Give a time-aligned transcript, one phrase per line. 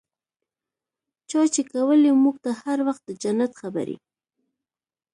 [1.29, 3.97] چا چې کولې موږ ته هر وخت د جنت خبرې.